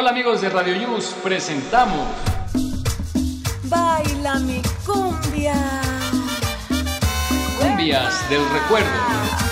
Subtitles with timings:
[0.00, 2.06] Hola amigos de Radio News, presentamos
[3.64, 5.56] Baila mi cumbia.
[7.60, 9.47] Cumbias del Recuerdo.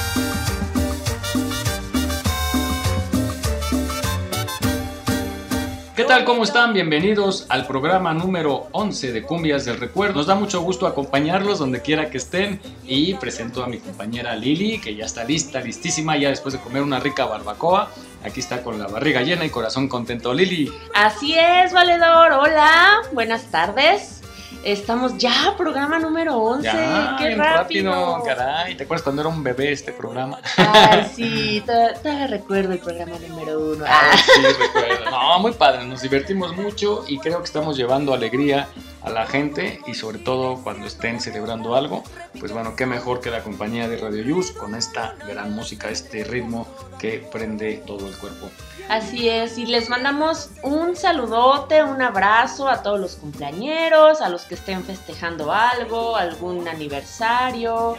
[5.97, 6.27] ¿Qué tal?
[6.27, 6.75] ¿Cómo están?
[6.75, 10.17] Bienvenidos al programa número 11 de Cumbias del Recuerdo.
[10.17, 14.79] Nos da mucho gusto acompañarlos donde quiera que estén y presento a mi compañera Lili,
[14.79, 17.91] que ya está lista, listísima, ya después de comer una rica barbacoa.
[18.23, 20.35] Aquí está con la barriga llena y corazón contento.
[20.35, 20.71] Lili.
[20.93, 22.31] Así es, valedor.
[22.33, 24.16] Hola, buenas tardes.
[24.63, 26.65] Estamos ya, programa número 11.
[26.65, 28.23] Ya, ¡Qué bien rápido!
[28.25, 30.41] Caray, ¿te acuerdas cuando era un bebé este programa?
[30.57, 33.85] Ay, sí, todavía, recuerdo el programa número uno.
[33.87, 35.11] Ah, sí, recuerdo.
[35.11, 38.69] No, muy padre, nos divertimos mucho y creo que estamos llevando alegría
[39.03, 42.03] a la gente y sobre todo cuando estén celebrando algo,
[42.39, 46.25] pues bueno, qué mejor que la compañía de Radio Yus con esta gran música, este
[46.25, 46.67] ritmo
[46.99, 48.51] que prende todo el cuerpo.
[48.89, 54.36] Así es, y les mandamos un saludote, un abrazo a todos los cumpleañeros, a los
[54.45, 57.97] que estén festejando algo, algún aniversario,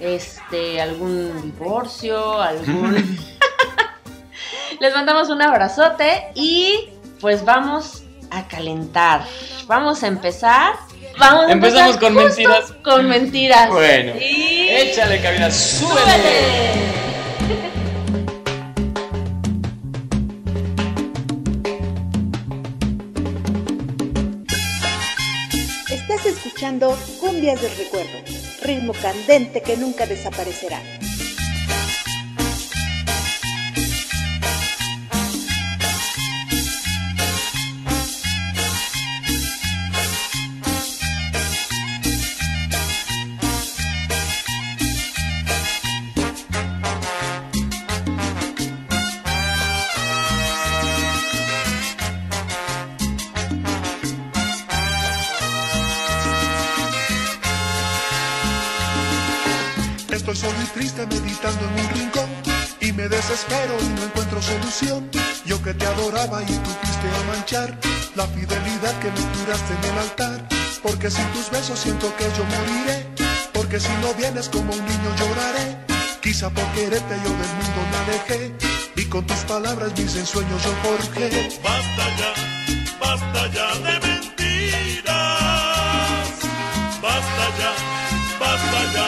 [0.00, 2.94] este, algún divorcio, algún...
[4.80, 9.24] les mandamos un abrazote y pues vamos a calentar.
[9.66, 10.74] Vamos a empezar.
[11.18, 12.72] Vamos a Empezamos empezar con mentiras.
[12.84, 13.70] Con mentiras.
[13.70, 14.68] Bueno, Y...
[14.68, 16.04] échale cabina, súbele.
[17.38, 17.77] ¡Súbele!
[26.48, 28.18] Escuchando Cumbias del Recuerdo,
[28.62, 30.80] ritmo candente que nunca desaparecerá.
[64.80, 67.76] Yo que te adoraba y tú fuiste a manchar
[68.14, 70.48] la fidelidad que me juraste en el altar.
[70.84, 73.06] Porque sin tus besos siento que yo moriré.
[73.52, 75.78] Porque si no vienes como un niño lloraré.
[76.22, 78.54] Quizá por quererte yo del mundo me alejé
[78.94, 81.48] y con tus palabras mis ensueños yo forjé.
[81.62, 82.32] Basta ya,
[83.00, 85.08] basta ya de mentiras.
[87.02, 87.72] Basta ya,
[88.38, 89.07] basta ya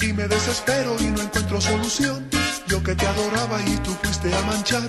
[0.00, 2.28] y me desespero y no encuentro solución.
[2.66, 4.82] Yo que te adoraba y tú fuiste a manchar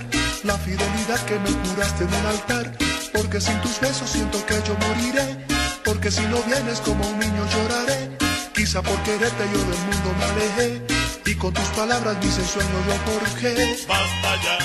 [0.44, 2.72] la fidelidad que me juraste en el altar.
[3.12, 5.44] Porque sin tus besos siento que yo moriré.
[5.84, 8.16] Porque si no vienes como un niño lloraré.
[8.54, 10.82] Quizá por quererte yo del mundo me alejé.
[11.26, 13.54] Y con tus palabras mis ensueños yo forjé.
[13.86, 14.58] Basta ya,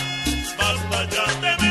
[0.57, 1.70] basta ya de mentiras.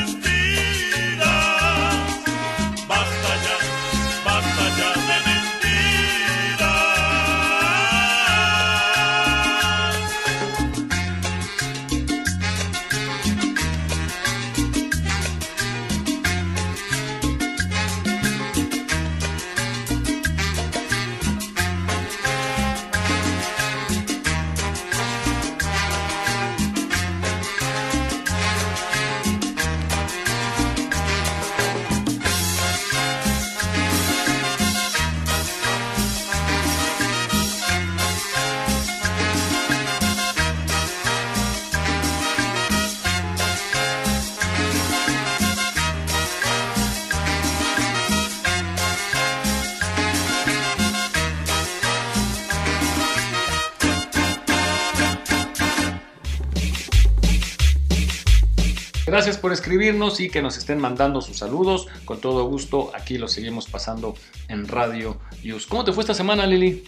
[59.10, 61.88] Gracias por escribirnos y que nos estén mandando sus saludos.
[62.04, 64.14] Con todo gusto, aquí los seguimos pasando
[64.46, 65.66] en Radio News.
[65.66, 66.84] ¿Cómo te fue esta semana, Lili?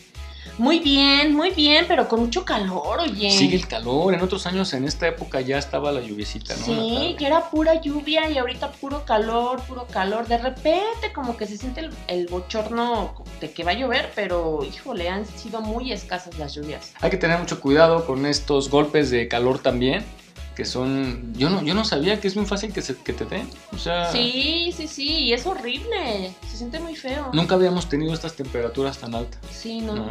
[0.56, 3.28] Muy bien, muy bien, pero con mucho calor, oye.
[3.28, 4.14] Sigue el calor.
[4.14, 6.64] En otros años, en esta época, ya estaba la lluviecita, ¿no?
[6.64, 10.28] Sí, que era pura lluvia y ahorita puro calor, puro calor.
[10.28, 14.60] De repente, como que se siente el, el bochorno de que va a llover, pero
[14.64, 16.92] híjole, han sido muy escasas las lluvias.
[17.00, 20.04] Hay que tener mucho cuidado con estos golpes de calor también,
[20.54, 21.32] que son...
[21.34, 23.48] Yo no, yo no sabía que es muy fácil que, se, que te den.
[23.72, 26.34] O sea, Sí, sí, sí, y es horrible.
[26.50, 27.30] Se siente muy feo.
[27.32, 29.40] nunca habíamos tenido estas temperaturas tan altas.
[29.50, 30.08] Sí, no, ¿no?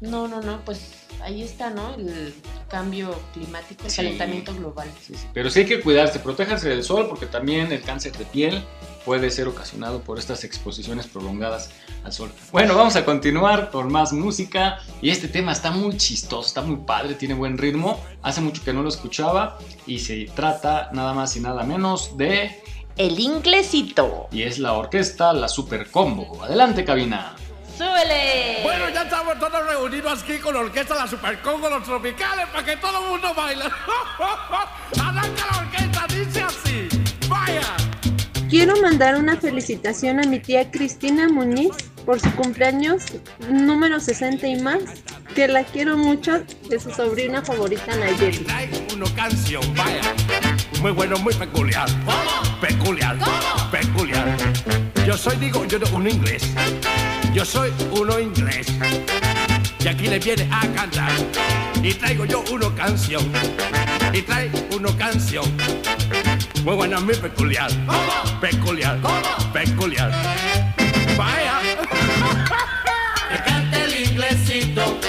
[0.00, 0.80] No, no, no, pues
[1.22, 1.94] ahí está, ¿no?
[1.94, 2.34] El
[2.68, 3.96] cambio climático, el Sí.
[3.96, 4.88] calentamiento global.
[5.06, 5.26] Sí, sí.
[5.34, 8.64] Pero sí hay que cuidarse, protéjanse del sol porque también el cáncer de piel
[9.04, 11.70] puede ser ocasionado por estas exposiciones prolongadas
[12.04, 12.30] al sol.
[12.52, 16.76] Bueno, vamos a continuar con más música y este tema está muy chistoso, está muy
[16.76, 17.98] padre, tiene buen ritmo.
[18.22, 22.62] Hace mucho que no lo escuchaba y se trata nada más y nada menos de
[22.96, 24.28] El inglesito.
[24.32, 26.42] y es la orquesta La Super Combo.
[26.42, 27.36] Adelante, cabina.
[27.80, 28.60] ¡Súbele!
[28.62, 32.62] Bueno, ya estamos todos reunidos aquí con la orquesta La Super Congo, los tropicales, para
[32.62, 33.64] que todo el mundo baile.
[35.02, 36.88] Arranca la orquesta, dice así.
[37.26, 37.62] Vaya.
[38.50, 41.72] Quiero mandar una felicitación a mi tía Cristina Muñiz
[42.04, 43.02] por su cumpleaños
[43.48, 44.82] número 60 y más,
[45.34, 48.46] que la quiero mucho de su sobrina favorita Nayeli.
[48.94, 50.02] Una canción, vaya.
[50.82, 51.88] Muy bueno, muy peculiar.
[52.60, 53.16] Peculiar.
[53.70, 54.36] Peculiar.
[55.06, 56.42] Yo soy, digo, yo un inglés.
[57.32, 58.66] Yo soy uno inglés.
[59.78, 61.12] Y aquí le viene a cantar.
[61.82, 63.30] Y traigo yo una canción.
[64.12, 65.44] Y trae una canción.
[66.64, 67.70] Muy buena, muy peculiar.
[68.40, 68.98] Peculiar.
[69.52, 70.10] Peculiar.
[71.16, 71.60] Vaya.
[73.30, 75.00] Que cante el inglesito,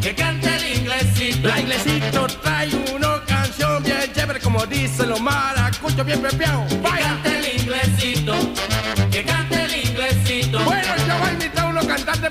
[0.00, 1.48] que cante el inglesito.
[1.48, 6.64] La inglesito trae una canción bien chévere, como dicen los maracuchos, bien pepeado.
[6.82, 7.33] Vaya.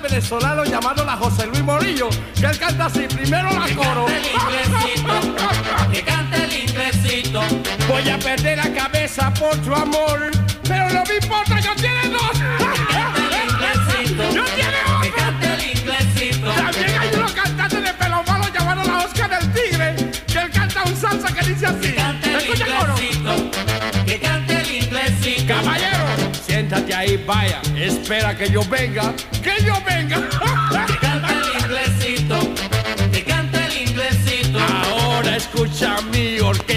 [0.08, 2.08] Venezolanos llamados la José Luis Morillo,
[2.38, 4.04] que él canta así, primero la Que coro.
[4.04, 7.40] cante el inglesito, que cante el inglesito.
[7.88, 10.30] Voy a perder la cabeza por tu amor,
[10.64, 12.36] pero no me importa, yo tiene dos.
[12.36, 14.70] El inglesito, Yo tiene
[15.02, 15.16] que otro.
[15.16, 16.50] cante el inglesito.
[16.52, 19.94] También hay unos cantantes de pelo malo llamados la Oscar del Tigre,
[20.26, 21.80] que él canta un salsa que dice así.
[21.80, 22.23] Que cante
[27.26, 29.12] vaya, espera que yo venga,
[29.42, 30.28] que yo venga.
[30.86, 32.54] Que cante el inglesito,
[33.12, 34.58] que cante el inglesito.
[34.58, 36.73] Ahora escucha mi orquesta,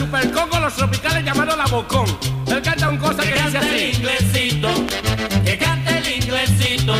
[0.00, 2.06] cantantes de la Super Congo, los tropicales llamados La Bocón.
[2.46, 3.96] Él canta un cosa Que que dice cante el así.
[3.96, 4.68] inglesito,
[5.44, 6.94] que cante el inglesito.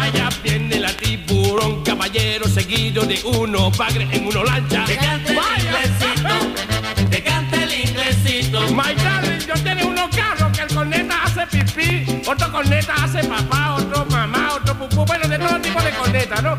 [0.00, 4.84] Allá viene la tiburón, caballero seguido de uno bagre en uno lancha.
[4.84, 5.62] Que cante el ¡Vaya!
[5.62, 8.60] inglesito, que cante el inglesito.
[8.72, 13.74] My darling, yo tengo unos carros que el corneta hace pipí, otro corneta hace papá,
[13.74, 16.56] otro mamá, otro pupú, bueno, de todo tipo de corneta, ¿no?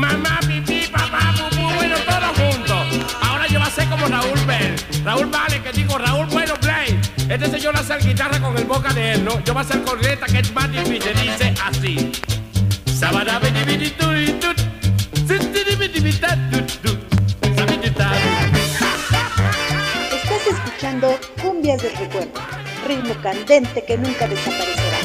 [0.00, 2.86] Mamá, pipí, papá, pupú, bueno, todos juntos.
[3.20, 6.98] Ahora yo voy a ser como Raúl Bell, Raúl Vale, que digo, Raúl Bueno Play.
[7.28, 9.38] Este señor hace la guitarra con el boca de él, ¿no?
[9.44, 12.12] Yo voy a hacer corneta que es más difícil, dice así.
[20.12, 22.40] Estás escuchando Cumbias del Recuerdo,
[22.86, 24.99] ritmo candente que nunca desaparecerá.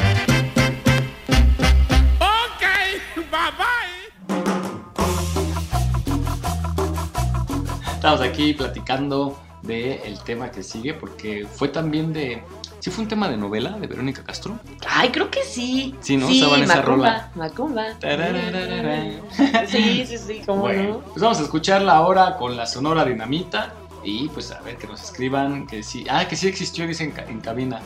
[8.05, 12.43] Estamos aquí platicando del tema que sigue porque fue también de...
[12.79, 14.59] ¿Sí fue un tema de novela de Verónica Castro?
[14.87, 15.95] Ay, creo que sí.
[16.01, 16.29] Sí, ¿no?
[16.29, 17.31] Estaba en esa rola.
[17.33, 17.83] Macumba.
[19.67, 20.99] Sí, sí, sí, cómo Bueno, no.
[20.99, 25.01] pues vamos a escucharla ahora con la Sonora Dinamita y pues a ver que nos
[25.01, 26.05] escriban que sí.
[26.07, 27.79] Ah, que sí existió, dice en, ca- en cabina.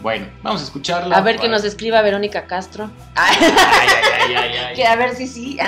[0.00, 1.14] Bueno, vamos a escucharla.
[1.14, 2.88] A ver que nos escriba Verónica Castro.
[3.16, 4.74] Ay, ay, ay, ay.
[4.76, 5.58] que a ver si sí.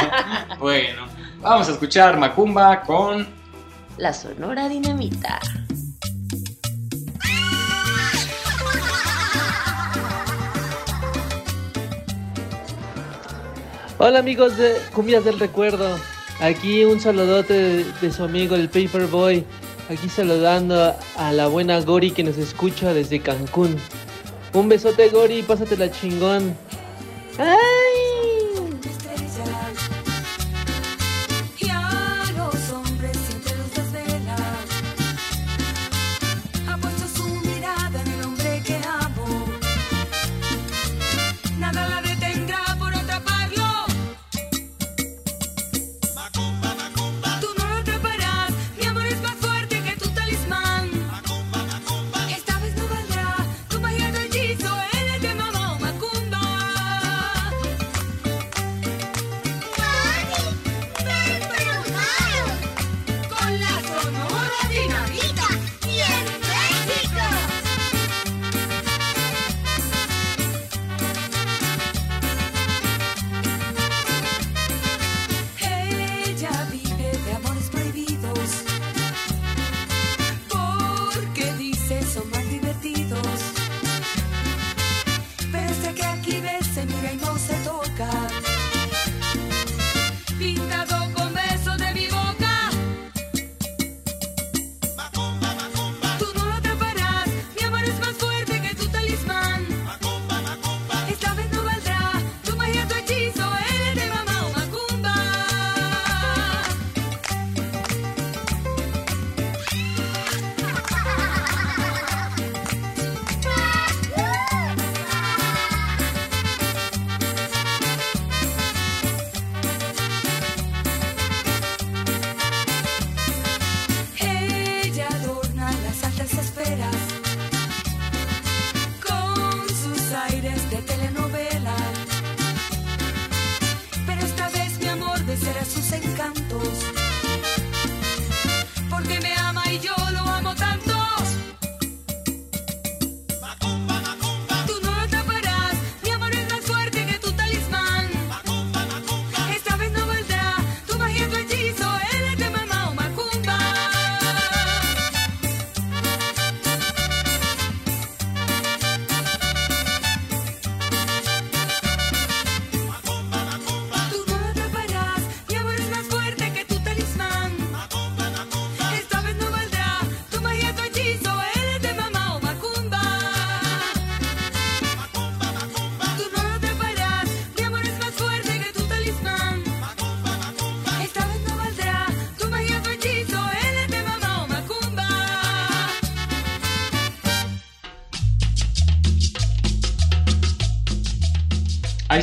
[0.60, 3.26] Bueno, Vamos a escuchar Macumba con
[4.00, 5.38] La Sonora Dinamita.
[13.98, 15.98] Hola amigos de Cumbias del Recuerdo.
[16.40, 19.44] Aquí un saludote de, de su amigo el Paperboy.
[19.90, 23.76] Aquí saludando a la buena Gori que nos escucha desde Cancún.
[24.54, 26.56] Un besote Gori, pásatela chingón.
[27.36, 28.19] ¡Ay!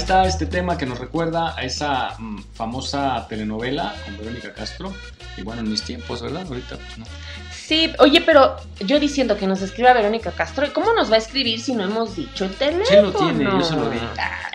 [0.08, 4.94] Está este tema que nos recuerda a esa mm, famosa telenovela con Verónica Castro.
[5.36, 6.46] Y bueno, en mis tiempos, ¿verdad?
[6.48, 7.06] Ahorita pues no.
[7.52, 11.18] Sí, oye, pero yo diciendo que nos escriba Verónica Castro, ¿y cómo nos va a
[11.18, 12.86] escribir si no hemos dicho el teléfono?
[12.88, 13.98] Sí lo tiene, yo se lo di.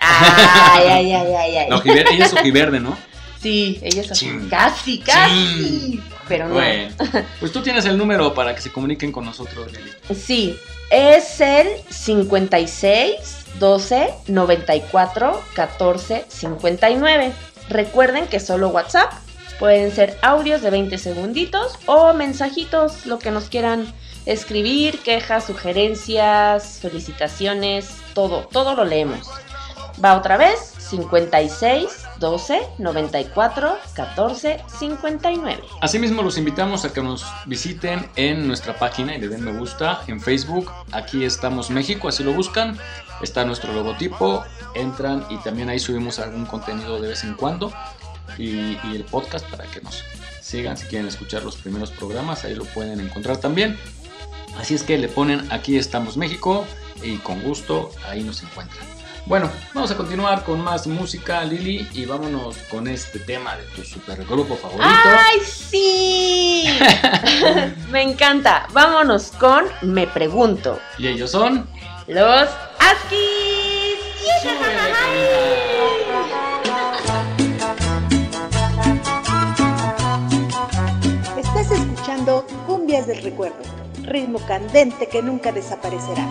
[0.00, 1.68] Ay, ay, ay, ay, ay.
[1.68, 2.96] La ojiverde, ella es ojiverde, ¿no?
[3.38, 4.30] Sí, ella es así.
[4.48, 6.00] Casi, casi.
[6.28, 6.54] Pero no.
[6.54, 6.94] Bueno,
[7.40, 9.90] pues tú tienes el número para que se comuniquen con nosotros, Lili.
[10.18, 10.58] Sí,
[10.92, 13.14] es el 56
[13.58, 17.32] 12 94 14 59.
[17.68, 19.10] Recuerden que solo WhatsApp.
[19.58, 23.92] Pueden ser audios de 20 segunditos o mensajitos, lo que nos quieran
[24.26, 29.30] escribir, quejas, sugerencias, felicitaciones, todo, todo lo leemos.
[30.04, 35.62] Va otra vez, 56 12 94 14 59.
[35.80, 40.02] Asimismo, los invitamos a que nos visiten en nuestra página y le den me gusta
[40.06, 40.70] en Facebook.
[40.92, 42.78] Aquí estamos México, así lo buscan.
[43.22, 47.72] Está nuestro logotipo, entran y también ahí subimos algún contenido de vez en cuando.
[48.38, 50.04] Y, y el podcast para que nos
[50.40, 53.76] sigan si quieren escuchar los primeros programas, ahí lo pueden encontrar también.
[54.58, 56.64] Así es que le ponen aquí estamos México
[57.02, 59.01] y con gusto ahí nos encuentran.
[59.24, 63.84] Bueno, vamos a continuar con más música, Lili, y vámonos con este tema de tu
[63.84, 64.84] supergrupo favorito.
[64.84, 66.64] ¡Ay, sí!
[67.90, 68.66] Me encanta.
[68.72, 70.80] Vámonos con Me Pregunto.
[70.98, 71.66] Y ellos son.
[72.08, 72.48] Los
[72.80, 73.98] Askis.
[81.38, 83.62] Estás escuchando Cumbias del Recuerdo,
[84.02, 86.26] ritmo candente que nunca desaparecerá.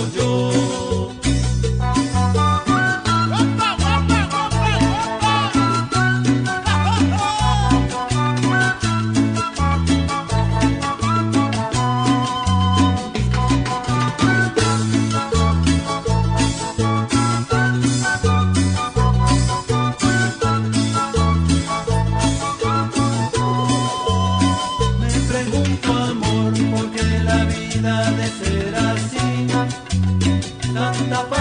[0.00, 0.29] Estúdio
[30.92, 31.39] Tanta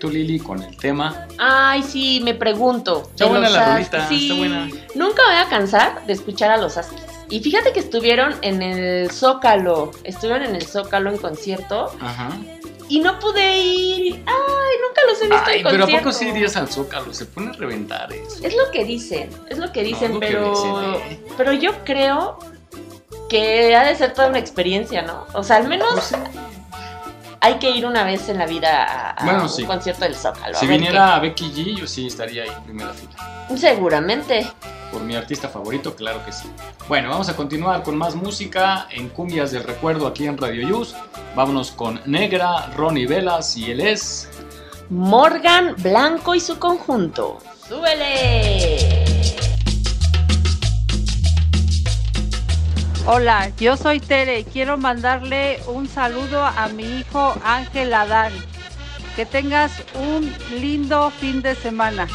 [0.00, 1.26] favorito, Lili, con el tema.
[1.38, 3.02] Ay, sí, me pregunto.
[3.10, 4.68] Está buena la rolita, Sí, está buena.
[4.94, 7.02] Nunca voy a cansar de escuchar a los Huskies.
[7.28, 9.92] Y fíjate que estuvieron en el Zócalo.
[10.04, 11.92] Estuvieron en el Zócalo en concierto.
[12.00, 12.30] Ajá.
[12.88, 14.14] Y no pude ir.
[14.26, 17.14] Ay, nunca los he visto Ay, en pero ¿a poco sí irías al Zócalo?
[17.14, 18.38] Se pone a reventar eso.
[18.42, 21.20] Es lo que dicen, es lo que dicen, es lo que pero, dicen, eh.
[21.36, 22.38] pero yo creo
[23.28, 25.24] que ha de ser toda una experiencia, ¿no?
[25.34, 26.14] O sea, al menos Pues
[27.40, 29.64] hay que ir una vez en la vida a, a Bueno, un sí.
[29.64, 30.58] concierto del Zócalo.
[30.58, 33.46] Si viniera Becky G, yo sí estaría ahí en primera fila.
[33.48, 33.56] qué.
[33.56, 34.50] Seguramente.
[34.92, 36.50] Por mi artista favorito, claro que sí.
[36.88, 40.94] Bueno, vamos a continuar con más música en Cumbias del Recuerdo aquí en Radio Yus.
[41.36, 44.28] Vámonos con Negra, Ronnie Velas y él es.
[44.88, 47.38] Morgan Blanco y su conjunto.
[47.68, 49.19] ¡Súbele!
[53.06, 58.32] Hola, yo soy Tere y quiero mandarle un saludo a mi hijo Ángel Adán.
[59.16, 62.06] Que tengas un lindo fin de semana.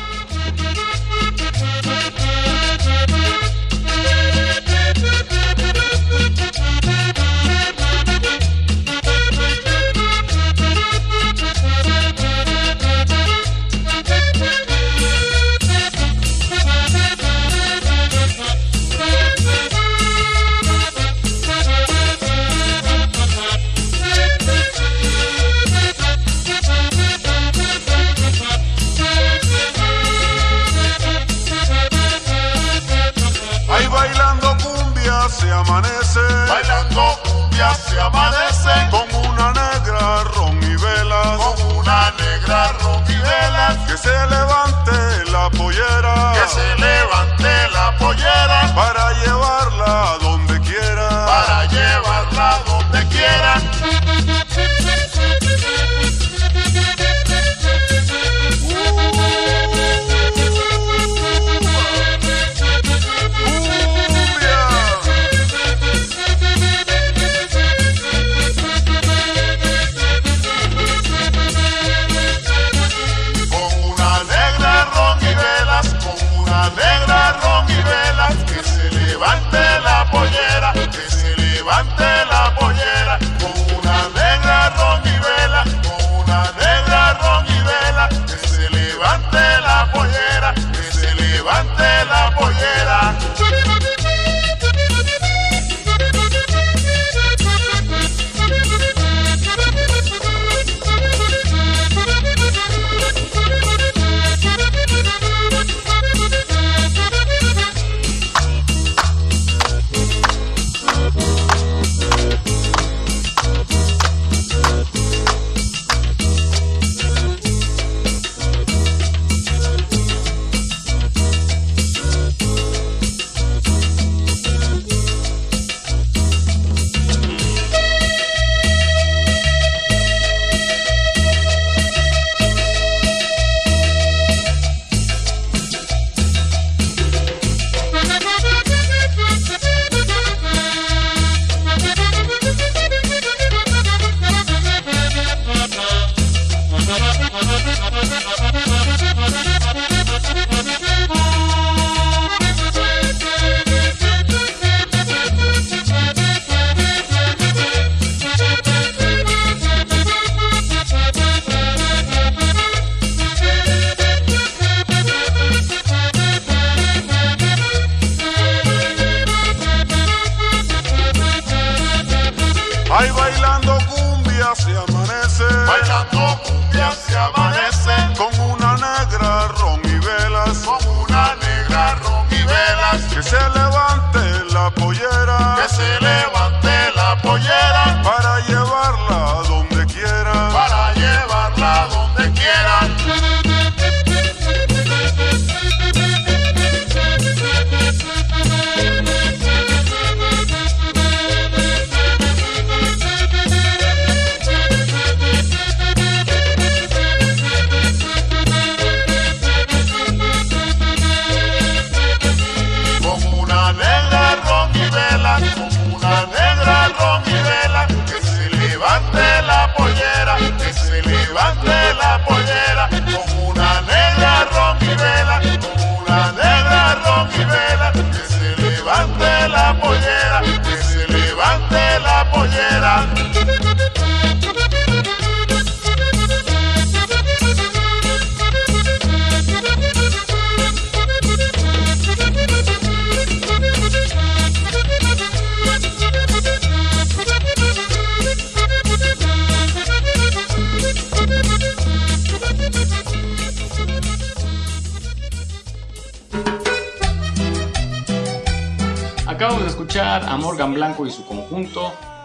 [37.56, 43.98] Se amanece con una negra ron y velas, con una negra ron y velas, que
[43.98, 49.65] se levante la pollera, que se levante la pollera, para llevarla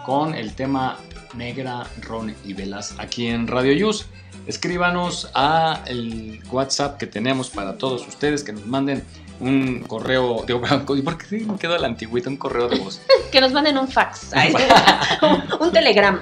[0.05, 0.97] con el tema
[1.33, 4.05] Negra, Ron y Velas aquí en Radio Yus.
[4.47, 9.03] Escríbanos a el WhatsApp que tenemos para todos ustedes que nos manden
[9.39, 10.53] un correo de
[10.97, 12.29] ¿Y por qué me quedó la antigüita?
[12.29, 13.01] Un correo de voz.
[13.31, 14.33] Que nos manden un fax.
[14.33, 14.53] Ay,
[15.21, 16.21] un, un telegrama.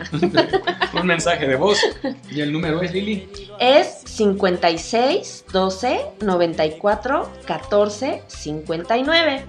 [0.93, 1.79] un mensaje de voz.
[2.29, 3.27] ¿Y el número es, Lili?
[3.59, 9.45] Es 56 12 94 14 59.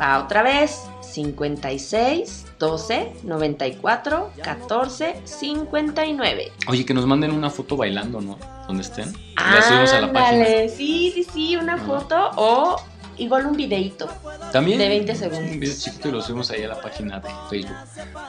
[0.00, 0.82] Va otra vez.
[1.02, 6.52] 56 12 94 14 59.
[6.68, 8.38] Oye, que nos manden una foto bailando, ¿no?
[8.66, 9.12] Donde estén.
[9.36, 10.44] La subimos a la página.
[10.68, 12.76] Sí, sí, sí, una foto o
[13.16, 14.08] igual un videito
[14.52, 14.78] También.
[14.78, 15.50] de 20 segundos.
[15.52, 17.76] Un video chiquito y lo subimos ahí a la página de Facebook.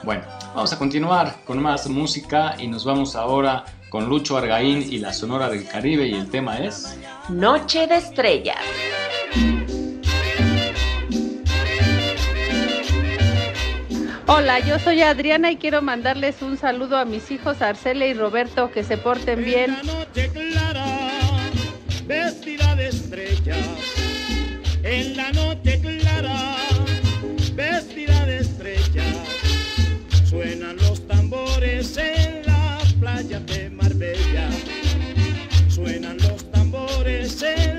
[0.04, 0.22] Bueno,
[0.54, 5.12] vamos a continuar con más música y nos vamos ahora con Lucho Argaín y la
[5.12, 6.98] Sonora del Caribe y el tema es...
[7.28, 8.56] Noche de estrellas.
[14.28, 18.72] Hola, yo soy Adriana y quiero mandarles un saludo a mis hijos Arcela y Roberto,
[18.72, 19.70] que se porten bien.
[19.70, 20.84] En la noche clara,
[22.06, 23.68] vestida de estrellas.
[24.82, 26.56] En la noche clara,
[27.54, 29.16] vestida de estrellas.
[30.28, 34.50] Suenan los tambores en la playa de Marbella.
[35.68, 37.75] Suenan los tambores en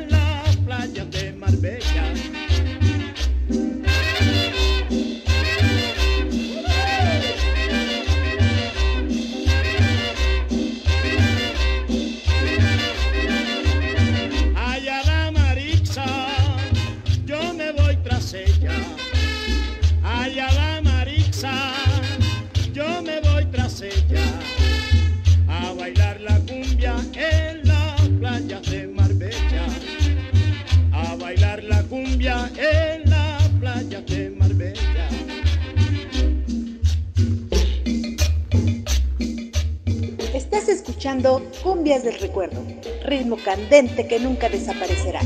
[40.98, 42.60] escuchando Cumbias del Recuerdo,
[43.04, 45.22] ritmo candente que nunca desaparecerá.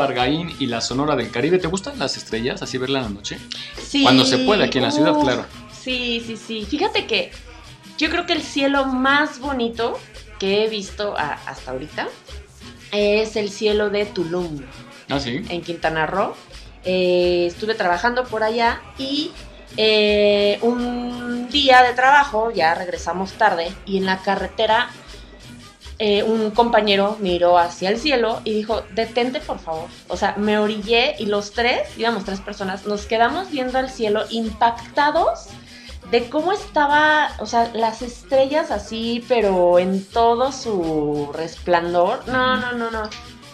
[0.00, 1.58] Argaín y la Sonora del Caribe.
[1.58, 2.62] ¿Te gustan las estrellas?
[2.62, 3.38] Así verla en la noche.
[3.82, 4.02] Sí.
[4.02, 5.44] Cuando se puede aquí en la ciudad, claro.
[5.80, 6.66] Sí, sí, sí.
[6.68, 7.30] Fíjate que
[7.98, 9.98] yo creo que el cielo más bonito
[10.38, 12.08] que he visto a- hasta ahorita
[12.92, 14.60] es el cielo de Tulum,
[15.08, 15.42] Ah, sí.
[15.48, 16.34] en Quintana Roo.
[16.84, 19.30] Eh, estuve trabajando por allá y
[19.76, 24.88] eh, un día de trabajo, ya regresamos tarde, y en la carretera
[25.98, 29.88] eh, un compañero miró hacia el cielo y dijo, detente por favor.
[30.08, 34.24] O sea, me orillé y los tres, íbamos tres personas, nos quedamos viendo al cielo
[34.30, 35.48] impactados
[36.10, 42.26] de cómo estaba, o sea, las estrellas así, pero en todo su resplandor.
[42.28, 43.08] No, no, no, no.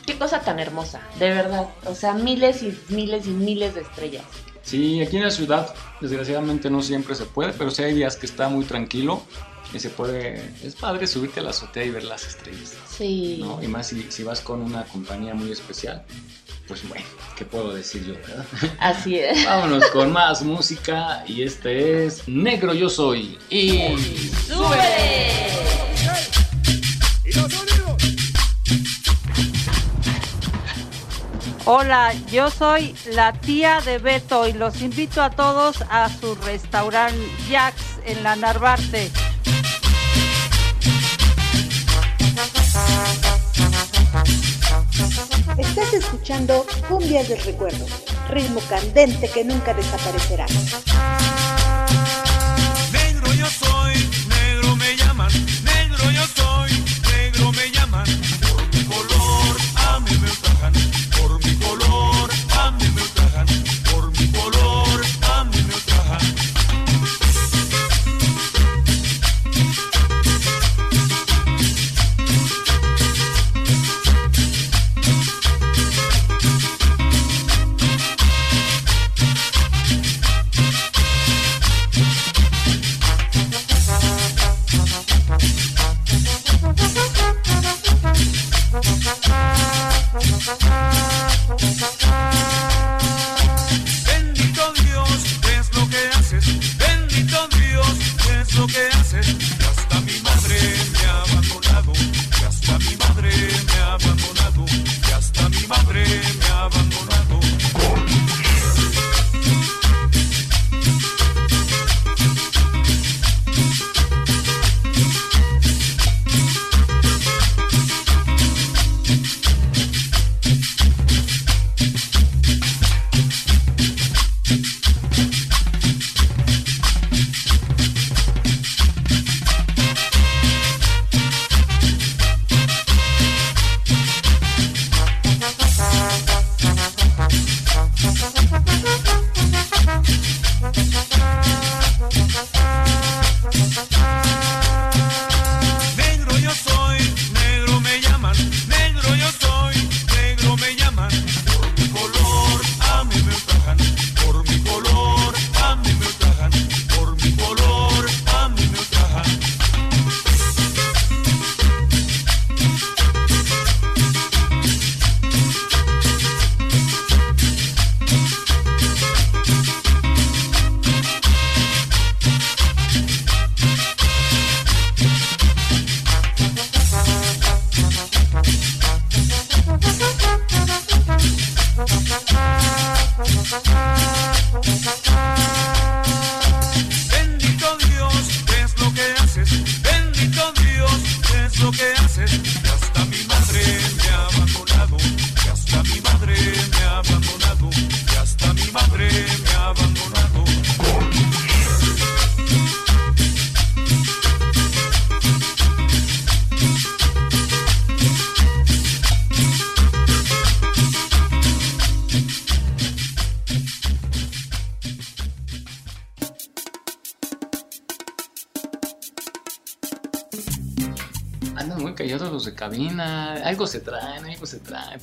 [0.05, 1.69] Qué cosa tan hermosa, de verdad.
[1.87, 4.25] O sea, miles y miles y miles de estrellas.
[4.63, 8.27] Sí, aquí en la ciudad, desgraciadamente no siempre se puede, pero sí hay días que
[8.27, 9.23] está muy tranquilo
[9.73, 10.43] y se puede.
[10.63, 12.75] Es padre subirte a la azotea y ver las estrellas.
[12.97, 13.39] Sí.
[13.41, 13.63] ¿no?
[13.63, 16.05] Y más si, si vas con una compañía muy especial.
[16.69, 17.05] Pues bueno,
[17.37, 18.47] ¿qué puedo decir yo, verdad?
[18.79, 19.45] Así es.
[19.47, 23.39] Vámonos con más música y este es Negro Yo Soy.
[23.51, 23.97] Y.
[31.65, 37.19] Hola, yo soy la tía de Beto y los invito a todos a su restaurante
[37.49, 39.11] Jax en la Narvarte.
[45.59, 47.85] Estás escuchando Cumbias del Recuerdo,
[48.31, 50.47] ritmo candente que nunca desaparecerá.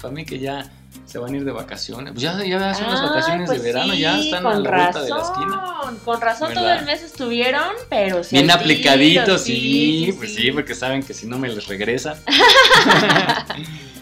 [0.07, 0.71] Mí que ya
[1.05, 2.13] se van a ir de vacaciones.
[2.13, 4.59] Pues ya, ya son las Ah, vacaciones pues de verano, sí, ya están a la
[4.59, 5.55] vuelta de la esquina.
[5.55, 6.79] razón, Con razón todo ¿Verdad?
[6.79, 8.35] el mes estuvieron, pero sí.
[8.35, 12.17] Bien aplicaditos, sí, pues sí, porque saben que si no me les regresan.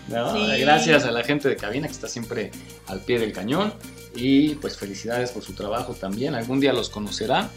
[0.08, 0.34] No.
[0.58, 2.52] Gracias a la gente de cabina que está siempre
[2.88, 3.74] al pie del cañón.
[4.16, 6.34] Y pues felicidades por su trabajo también.
[6.34, 7.50] Algún día los conocerá,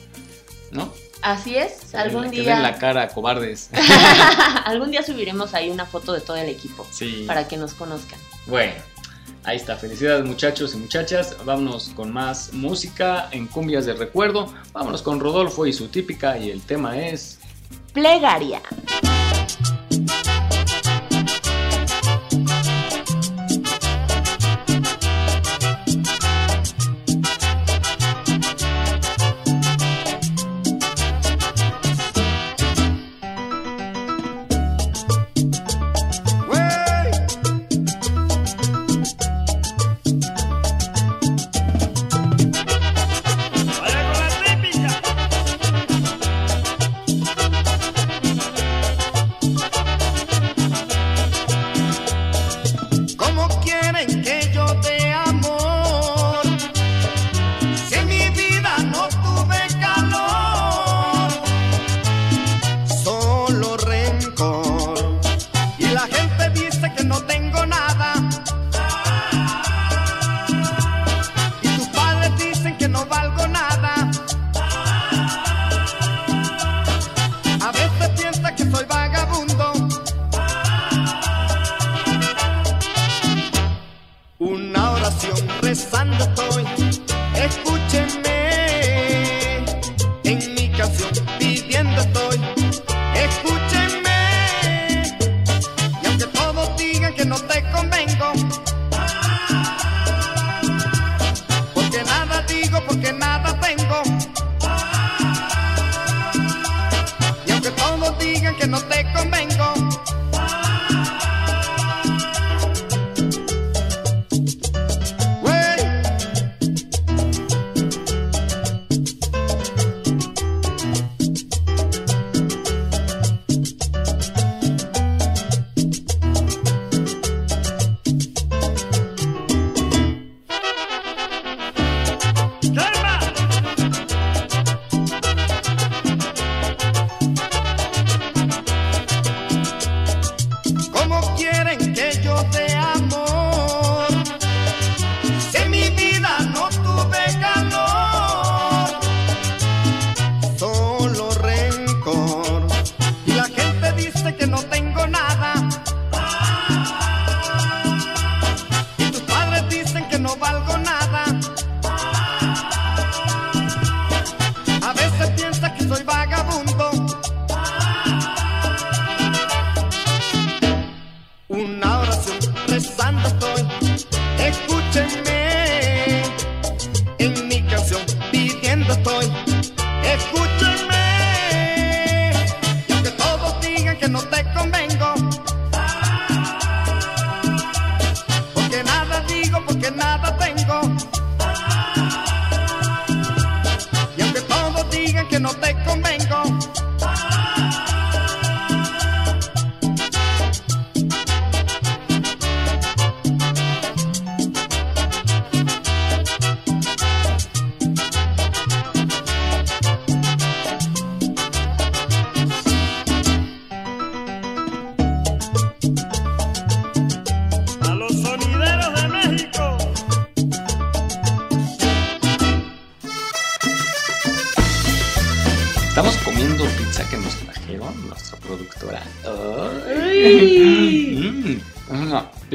[0.73, 0.93] ¿no?
[1.23, 2.79] Así es, algún que den la día.
[2.79, 3.71] cara, cobardes.
[4.65, 7.25] algún día subiremos ahí una foto de todo el equipo Sí.
[7.27, 8.19] para que nos conozcan.
[8.47, 8.75] Bueno,
[9.45, 9.77] ahí está.
[9.77, 11.37] Felicidades muchachos y muchachas.
[11.45, 14.53] Vámonos con más música en cumbias de recuerdo.
[14.73, 17.39] Vámonos con Rodolfo y su típica y el tema es...
[17.93, 18.63] Plegaria.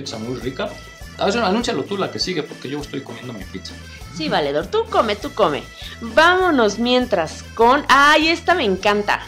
[0.05, 0.69] Pizza muy rica.
[1.17, 3.73] A ver, anúncialo tú la que sigue porque yo estoy comiendo mi pizza.
[4.15, 5.63] Sí, valedor, tú come, tú come.
[5.99, 7.83] Vámonos mientras con...
[7.87, 9.21] ¡Ay, esta me encanta!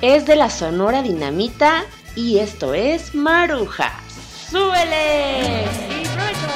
[0.00, 1.84] Es de la Sonora Dinamita
[2.16, 3.92] y esto es Maruja.
[4.50, 5.64] ¡Súbele!
[6.00, 6.46] Y provecho,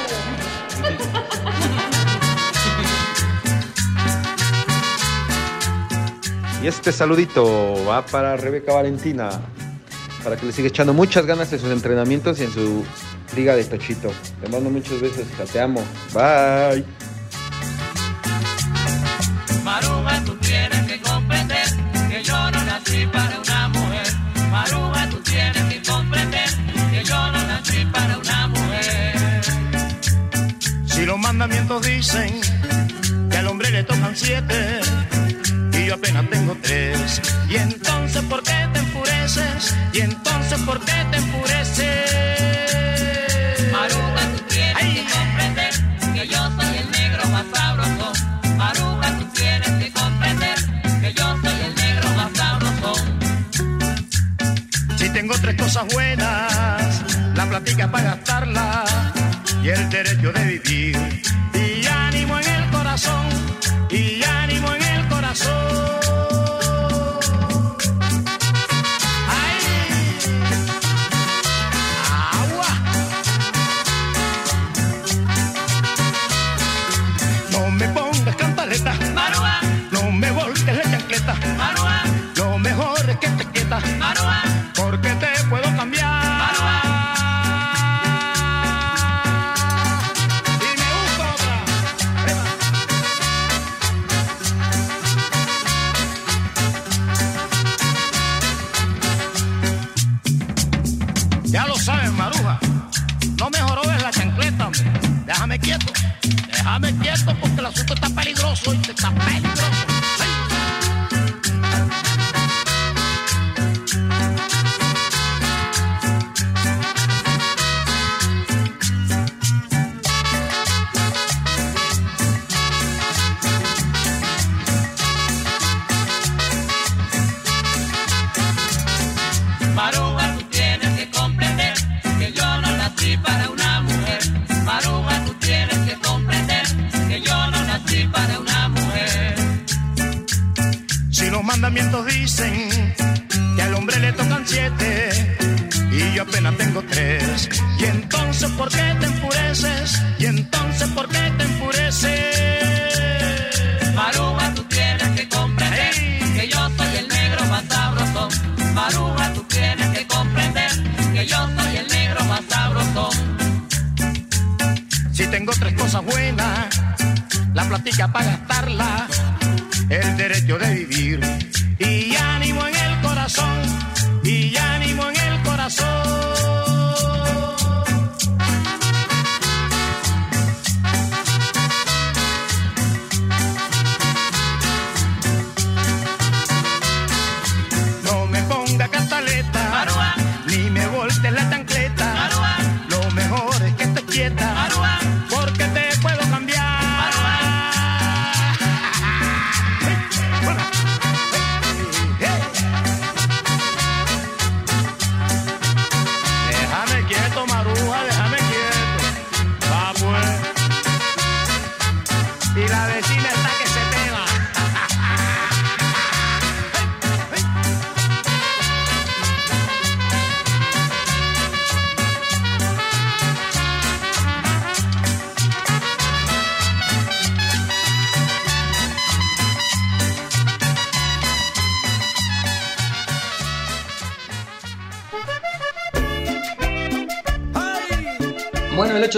[6.63, 9.29] Y este saludito va para Rebeca Valentina,
[10.23, 12.83] para que le siga echando muchas ganas en sus entrenamientos y en su
[13.37, 14.11] Liga de Pechito.
[14.41, 15.79] Te mando muchas veces, te amo.
[16.11, 16.83] Bye.
[19.63, 21.67] Maruja, tú tienes que comprender
[22.09, 24.07] que yo no nací para una mujer.
[24.49, 26.49] Maruja, tú tienes que comprender
[26.89, 29.41] que yo no nací para una mujer.
[30.87, 32.41] Si los mandamientos dicen
[33.29, 34.79] que al hombre le tocan siete
[35.73, 39.75] y yo apenas tengo tres, y entonces ¿por qué te enfureces?
[39.93, 42.17] Y entonces ¿por qué te enfureces?
[55.67, 57.03] Cosas buenas,
[57.35, 58.85] la platica para gastarla
[59.61, 61.21] y el derecho de vivir.
[61.53, 63.27] Y ánimo en el corazón,
[63.89, 66.26] y ánimo en el corazón.
[108.97, 109.36] Peligroso y está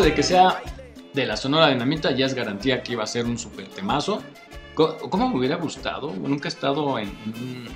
[0.10, 0.64] de que sea
[1.14, 4.24] de la Sonora Dinamita ya es garantía que iba a ser un super temazo.
[4.74, 6.12] ¿Cómo me hubiera gustado?
[6.14, 7.68] Nunca he estado en, un-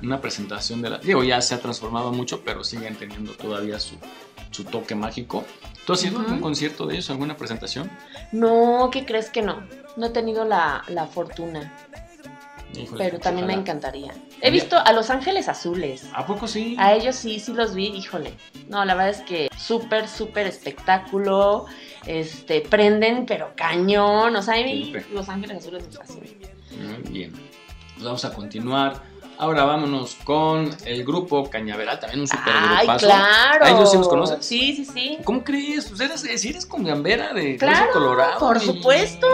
[0.00, 0.98] en una presentación de la...
[0.98, 3.94] Digo, ya se ha transformado mucho, pero siguen teniendo todavía su,
[4.50, 5.44] su toque mágico.
[5.86, 7.90] ¿Tú has ido a algún concierto de ellos, alguna presentación?
[8.32, 9.62] No, ¿qué crees que no?
[9.96, 11.72] No he tenido la, la fortuna,
[12.76, 14.14] Híjole, pero también me encantaría.
[14.40, 16.08] He visto a Los Ángeles Azules.
[16.14, 16.76] ¿A poco sí?
[16.78, 18.34] A ellos sí, sí los vi, híjole.
[18.68, 21.66] No, la verdad es que súper, súper espectáculo.
[22.06, 24.34] Este, prenden, pero cañón.
[24.36, 24.56] O sea.
[25.12, 27.02] Los Ángeles Azules me fascinan.
[27.02, 27.32] Muy bien.
[27.94, 29.11] Pues vamos a continuar.
[29.38, 33.06] Ahora vámonos con el grupo Cañaveral, también un super ¡Ay, grupazo.
[33.06, 33.64] claro!
[33.64, 34.44] ¿A ellos sí los conoces?
[34.46, 35.18] Sí, sí, sí.
[35.24, 35.86] ¿Cómo crees?
[35.88, 38.38] Pues eres, si eres cumbiambera de Claro, Colorado.
[38.38, 39.26] por supuesto.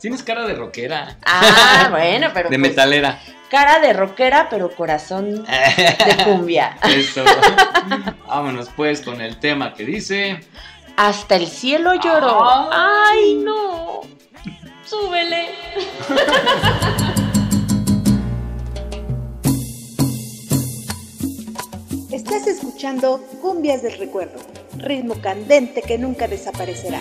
[0.00, 1.18] Tienes cara de rockera.
[1.26, 3.20] Ah, bueno, pero de pues, metalera.
[3.50, 6.78] cara de rockera, pero corazón de cumbia.
[6.88, 7.22] Eso.
[8.26, 10.40] Vámonos pues con el tema que dice.
[10.96, 12.70] Hasta el cielo lloró.
[12.72, 14.00] Ay, no.
[14.86, 15.50] Súbele.
[22.20, 24.38] Estás escuchando Cumbias del Recuerdo,
[24.76, 27.00] ritmo candente que nunca desaparecerá.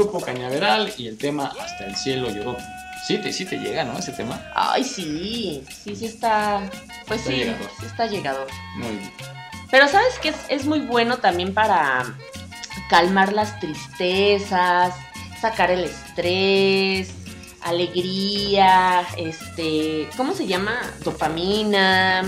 [0.00, 2.56] Grupo Cañaveral y el tema Hasta el cielo lloró.
[3.06, 3.98] Sí te, sí te llega, ¿no?
[3.98, 4.40] Ese tema.
[4.54, 6.68] Ay, sí, sí, sí está.
[7.06, 7.70] Pues Está sí, llegador.
[7.80, 8.46] sí está llegador.
[8.76, 9.12] Muy bien.
[9.70, 12.04] Pero sabes que es, es muy bueno también para
[12.90, 14.92] calmar las tristezas,
[15.40, 17.10] sacar el estrés,
[17.62, 20.76] alegría, este, ¿cómo se llama?
[21.04, 22.22] Dopamina,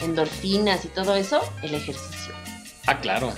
[0.00, 2.34] endorfinas y todo eso, el ejercicio.
[2.86, 3.32] Ah, claro.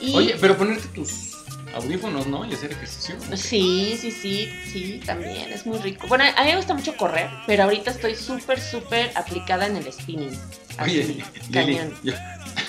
[0.00, 1.36] Y- Oye, pero ponerte tus
[1.74, 2.44] audífonos, ¿no?
[2.44, 3.16] Y hacer ejercicio.
[3.36, 6.06] Sí, sí, sí, sí, también es muy rico.
[6.08, 9.92] Bueno, a mí me gusta mucho correr, pero ahorita estoy súper, súper aplicada en el
[9.92, 10.38] spinning.
[10.82, 11.94] Oye, Así, Lili, cañón.
[12.02, 12.12] yo-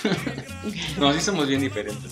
[0.98, 2.10] no, sí somos bien diferentes.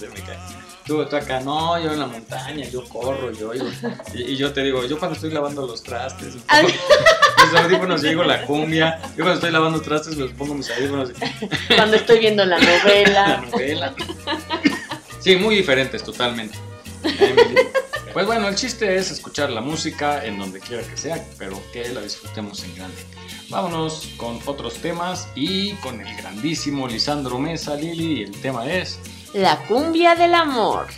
[0.86, 3.66] Tú, tú acá, no, yo en la montaña, yo corro, yo oigo.
[4.14, 6.34] Y, y yo te digo, yo cuando estoy lavando los trastes,
[7.52, 8.98] mis audífonos, yo oigo la cumbia.
[9.10, 11.10] Yo cuando estoy lavando trastes, los pongo mis audífonos.
[11.76, 13.36] Cuando estoy viendo la la novela.
[13.52, 13.94] novela.
[15.20, 16.56] Sí, muy diferentes, totalmente.
[18.12, 21.88] Pues bueno, el chiste es escuchar la música en donde quiera que sea, pero que
[21.90, 22.96] la disfrutemos en grande.
[23.48, 28.98] Vámonos con otros temas y con el grandísimo Lisandro Mesa, Lili, y el tema es...
[29.34, 30.88] La cumbia del amor.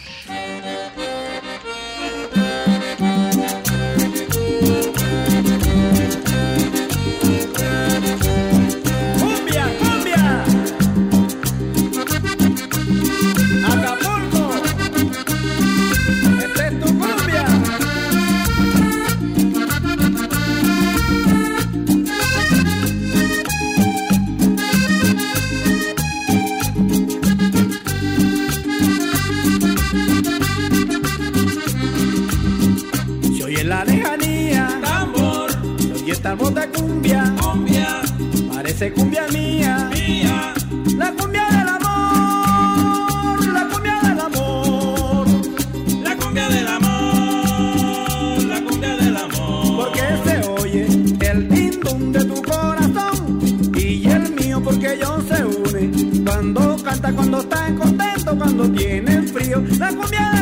[36.21, 38.03] Esta de cumbia, cumbia,
[38.53, 40.53] parece cumbia mía, mía,
[40.99, 45.27] la cumbia del amor, la cumbia del amor,
[46.03, 50.87] la cumbia del amor, la cumbia del amor, porque se oye
[51.21, 53.41] el dindum de tu corazón
[53.75, 59.65] y el mío porque ellos se unen cuando canta, cuando están contentos, cuando tienen frío,
[59.79, 60.40] la cumbia del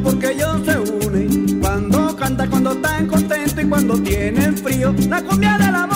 [0.00, 1.60] porque ellos se unen.
[1.60, 5.93] Cuando canta, cuando están contentos y cuando tienen frío, la cumbia del amor,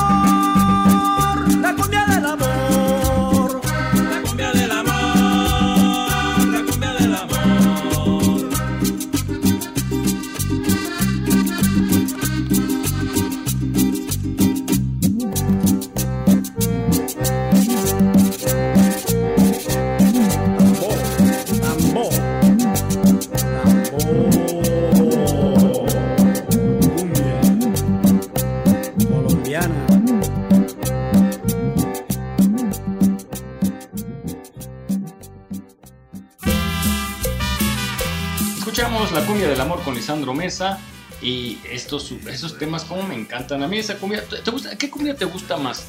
[41.89, 43.63] estos, esos temas como me encantan.
[43.63, 45.87] A mí esa cumbia, ¿te gusta, ¿qué cumbia te gusta más?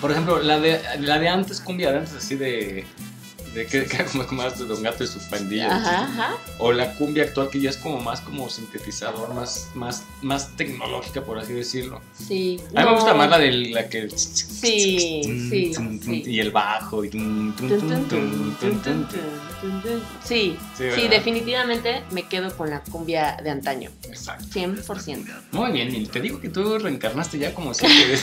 [0.00, 2.86] Por ejemplo, la de, la de antes, cumbia de antes así de...
[3.58, 5.74] de que, como más de Don Gato y su pandilla.
[5.76, 6.36] Ajá, ajá.
[6.58, 11.22] O la cumbia actual que ya es como más como sintetizador, más, más, más tecnológica,
[11.22, 12.00] por así decirlo.
[12.16, 12.60] Sí.
[12.74, 14.08] A mí me gusta más la de la que...
[14.10, 16.22] Sí, sí, tum, tum, sí.
[16.26, 17.10] Y el bajo y...
[20.24, 23.90] Sí, Sí, sí, definitivamente me quedo con la cumbia de antaño.
[24.04, 24.44] Exacto.
[24.52, 25.26] 100%.
[25.52, 28.18] Muy bien, y te digo que tú reencarnaste ya como si te,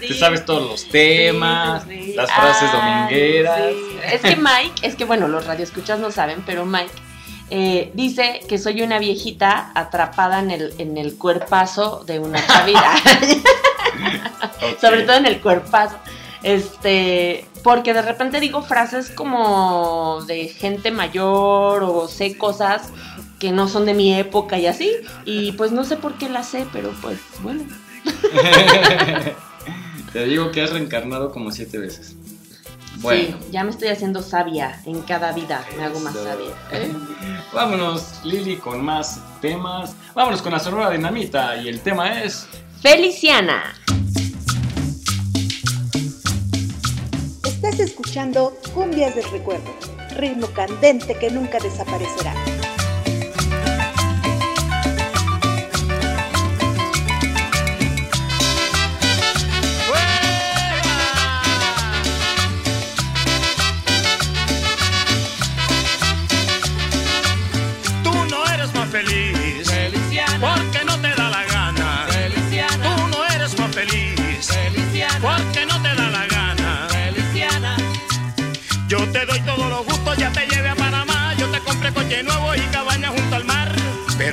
[0.00, 0.14] te Sí.
[0.18, 2.12] sabes todos los temas, Sí, sí, sí.
[2.14, 2.78] las frases Ay,
[3.08, 3.60] domingueras.
[3.72, 3.86] sí.
[4.14, 6.92] Es que Mike, es que bueno, los radioescuchas no saben, pero Mike
[7.50, 12.94] eh, dice que soy una viejita atrapada en el, en el cuerpazo de una chavita.
[14.80, 15.96] Sobre todo en el cuerpazo.
[16.42, 22.88] Este, porque de repente digo frases como de gente mayor o sé cosas
[23.38, 24.90] que no son de mi época y así.
[25.24, 27.64] Y pues no sé por qué las sé, pero pues bueno.
[30.12, 32.16] Te digo que has reencarnado como siete veces.
[33.00, 36.50] Bueno, Sí, ya me estoy haciendo sabia en cada vida, me hago más sabia.
[36.72, 36.92] ¿eh?
[37.52, 39.94] vámonos, Lili, con más temas.
[40.14, 42.46] Vámonos con la Sonora Dinamita y el tema es
[42.82, 43.74] Feliciana.
[47.44, 49.74] Estás escuchando Cumbias del Recuerdo,
[50.16, 52.34] ritmo candente que nunca desaparecerá.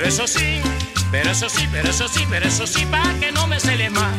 [0.08, 0.62] Eso sí,
[1.10, 4.14] pero eso sí, pero eso sí, pero eso sí, pa' que no me celes más.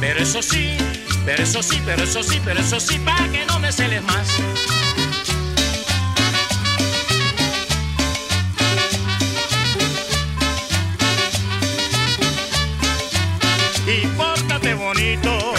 [0.00, 0.74] Pero eso sí,
[1.26, 4.26] pero eso sí, pero eso sí, pero eso sí, pa' que no me celes más.
[13.86, 15.54] y pórtate bonito.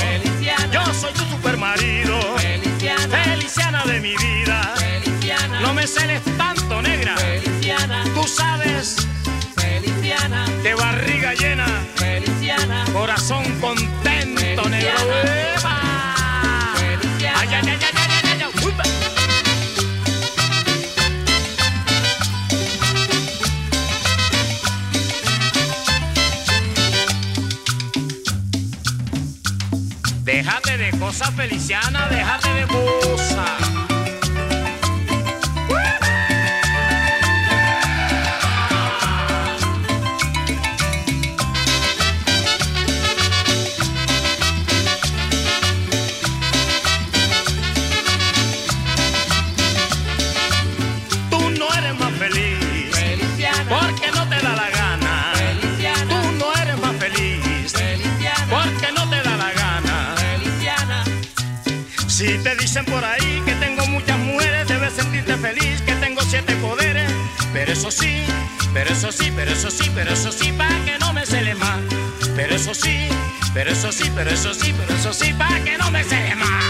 [0.71, 2.19] Yo soy tu super marido.
[2.39, 3.83] Feliciana.
[3.85, 4.73] de mi vida.
[5.61, 7.15] No me celes tanto, negra.
[8.15, 9.05] Tú sabes.
[10.63, 11.65] De barriga llena.
[12.93, 14.89] Corazón contento, negro.
[15.23, 16.73] ¡Epa!
[16.75, 17.79] Ay, ay, ay.
[30.23, 33.84] Déjate de cosas, Feliciana, déjate de cosas.
[62.15, 66.55] Si te dicen por ahí que tengo muchas mujeres, debes sentirte feliz que tengo siete
[66.55, 67.11] poderes.
[67.51, 68.23] Pero eso sí,
[68.73, 71.81] pero eso sí, pero eso sí, pero eso sí, para que no me cele más.
[72.33, 73.09] Pero eso sí,
[73.53, 76.63] pero eso sí, pero eso sí, pero eso sí, para que no me cele más.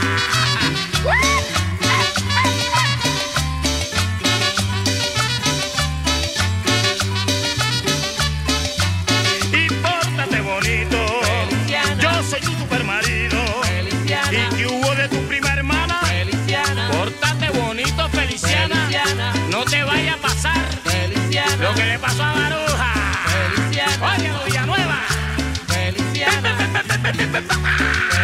[27.36, 28.14] Ha ha!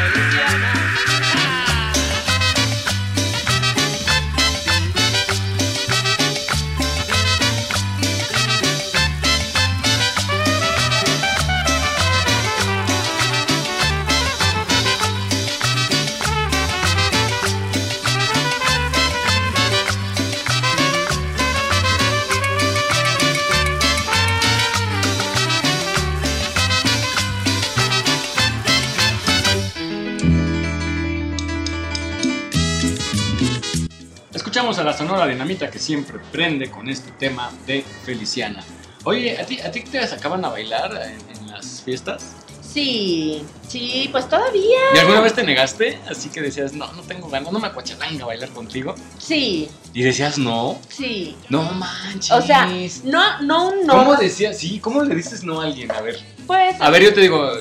[35.12, 38.64] Escuchamos a Dinamita que siempre prende con este tema de Feliciana.
[39.04, 42.38] Oye, ¿a ti, a ti te sacaban a bailar en, en las fiestas?
[42.62, 44.80] Sí, sí, pues todavía.
[44.96, 46.00] ¿Y alguna vez te negaste?
[46.10, 48.96] Así que decías, no, no tengo ganas, no me acuachalanga a bailar contigo.
[49.18, 51.36] Sí, Y decías, no, sí.
[51.50, 52.32] no manches.
[52.32, 52.70] O sea,
[53.04, 53.94] no, no no.
[53.94, 54.58] ¿Cómo decías?
[54.58, 55.92] Sí, ¿cómo le dices no a alguien?
[55.92, 56.18] A ver.
[56.48, 56.80] Pues.
[56.80, 57.52] A ver, yo te digo,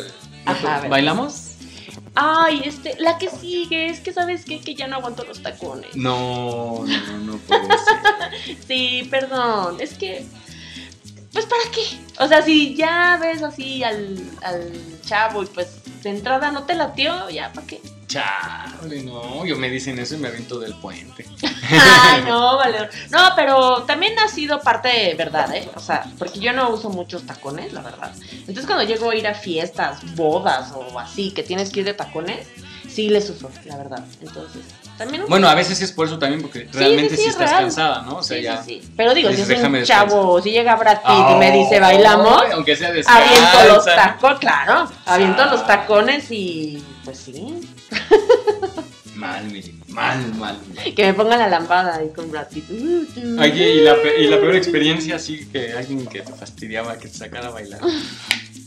[0.45, 0.87] Ajá.
[0.89, 1.50] ¿bailamos?
[2.15, 4.61] Ay, este, la que sigue, es que sabes qué?
[4.61, 5.95] que ya no aguanto los tacones.
[5.95, 8.59] No, no, no, no puede ser.
[8.67, 10.25] Sí, perdón, es que.
[11.33, 11.85] Pues para qué.
[12.19, 16.75] O sea, si ya ves así al, al chavo y pues de entrada no te
[16.75, 17.81] latió, ya para qué.
[18.07, 21.25] Chale, no, yo me dicen eso y me aviento del puente.
[21.71, 22.89] Ay, no, vale.
[23.11, 25.71] No, pero también ha sido parte de verdad, ¿eh?
[25.77, 28.13] O sea, porque yo no uso muchos tacones, la verdad.
[28.33, 31.95] Entonces cuando llego a ir a fiestas, bodas o así, que tienes que ir de
[31.95, 32.49] tacones,
[32.89, 34.05] sí sí le sufro, la verdad.
[34.21, 34.63] Entonces,
[35.01, 37.51] también Bueno, a veces es por eso también, porque Sí, realmente sí, sí, sí, estás
[37.51, 37.63] real.
[37.63, 38.17] cansada, ¿no?
[38.19, 38.63] O sea, Sí, ya.
[38.63, 38.93] sí, sí.
[38.97, 40.09] Pero digo, si dices, es "Déjame un descansar".
[40.11, 44.39] chavo, si llega Brad Pitt y me dice Ay, bailamos, aunque sea aviento los tacos,
[44.39, 47.61] claro, aviento los tacones y pues sí,
[49.15, 50.59] Mal, Miri, mal, mal.
[50.97, 52.65] que me pongan la lampada ahí con Brad Pitt.
[52.71, 57.09] Oye, ¿y la, pe- y la peor experiencia así que alguien que te fastidiaba que
[57.09, 57.81] te sacara a bailar?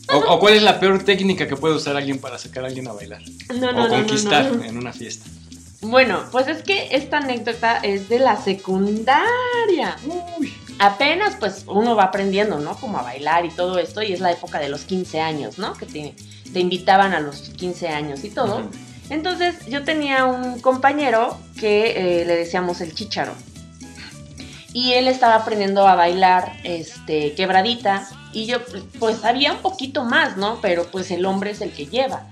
[0.10, 2.88] O, o cuál es la peor técnica que puede usar alguien para sacar a alguien
[2.88, 3.22] a bailar?
[3.56, 4.64] No, no, o conquistar no.
[4.64, 5.26] en una fiesta.
[5.84, 9.98] Bueno, pues es que esta anécdota es de la secundaria.
[10.80, 12.76] Apenas pues uno va aprendiendo, ¿no?
[12.76, 15.74] Como a bailar y todo esto, y es la época de los 15 años, ¿no?
[15.74, 16.16] Que te,
[16.52, 18.70] te invitaban a los 15 años y todo.
[19.10, 23.34] Entonces yo tenía un compañero que eh, le decíamos el chicharo.
[24.74, 28.08] Y él estaba aprendiendo a bailar este, quebradita.
[28.32, 28.58] Y yo
[29.00, 30.60] pues sabía un poquito más, ¿no?
[30.62, 32.26] Pero pues el hombre es el que lleva.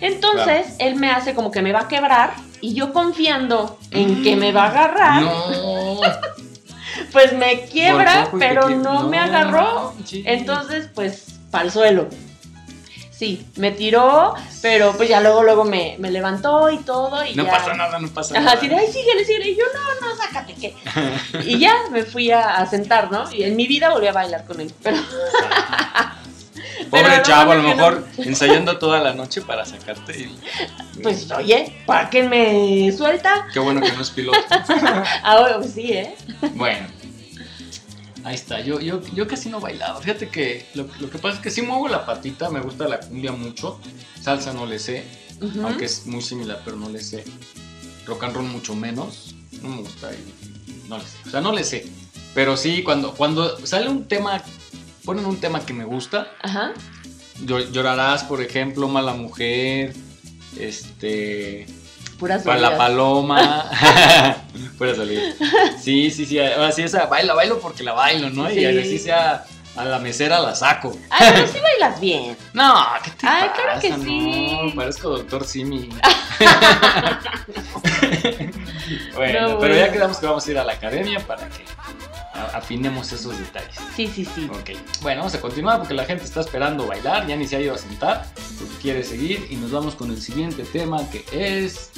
[0.00, 2.34] Entonces él me hace como que me va a quebrar.
[2.60, 5.22] Y yo confiando en que me va a agarrar.
[5.22, 6.00] No.
[7.12, 9.94] Pues me quiebra, pero no, no, me agarró.
[10.04, 10.22] sí.
[10.26, 12.08] Entonces, pues, para el suelo.
[13.10, 17.24] Sí, me tiró, pero pues ya luego, luego me, me levantó y todo.
[17.24, 18.52] Y No ya- pasa nada, no pasa nada.
[18.52, 19.50] así de, ay, síguele, síguele.
[19.50, 20.74] Y yo, no, no, sácate, ¿qué?
[21.44, 23.30] Y ya me fui a, a sentar, ¿no?
[23.32, 24.72] Y en mi vida volví a bailar con él.
[24.82, 24.96] Pero,
[26.90, 30.20] Pobre chavo, a lo mejor ensayando toda la noche para sacarte.
[30.20, 30.38] y-
[31.02, 33.46] pues, oye, ¿para qué me suelta?
[33.52, 34.38] Qué bueno que no es piloto.
[35.22, 36.14] Ahora pues, sí, ¿eh?
[36.54, 36.86] Bueno,
[38.24, 38.60] ahí está.
[38.60, 40.00] Yo, yo, yo casi no bailaba.
[40.00, 43.00] Fíjate que lo, lo que pasa es que sí muevo la patita, me gusta la
[43.00, 43.80] cumbia mucho.
[44.20, 45.04] Salsa no le sé,
[45.62, 47.24] aunque es muy similar, pero no le sé.
[48.06, 49.34] Rock and roll mucho menos.
[49.62, 50.10] No me gusta
[50.88, 51.16] no le sé.
[51.26, 51.86] O sea, no le sé.
[52.34, 54.42] Pero sí, cuando, cuando sale un tema,
[55.08, 56.28] ponen un tema que me gusta.
[56.42, 56.72] Ajá.
[57.42, 59.94] Llo- Llorarás, por ejemplo, Mala Mujer.
[60.58, 61.66] Este.
[62.18, 63.70] Puras Para la paloma.
[64.76, 65.34] Puras dolidas.
[65.80, 66.38] Sí, sí, sí.
[66.38, 68.50] Ahora sí, esa baila, bailo porque la bailo, ¿no?
[68.50, 68.58] Sí.
[68.60, 69.46] Y así sea
[69.76, 70.94] a la mesera la saco.
[71.08, 72.36] Ay, pero sí bailas bien.
[72.52, 73.62] No, ¿qué te Ay, pasa?
[73.62, 74.72] claro que No, sí.
[74.76, 75.88] parezco doctor Simi.
[79.14, 81.64] bueno, No, pero ya quedamos que vamos a ir a la academia para que
[82.46, 83.74] afinemos esos detalles.
[83.96, 84.48] Sí, sí, sí.
[84.52, 84.70] Ok,
[85.02, 87.74] bueno, vamos a continuar porque la gente está esperando bailar, ya ni se ha ido
[87.74, 88.26] a sentar,
[88.58, 91.90] porque quiere seguir y nos vamos con el siguiente tema que es...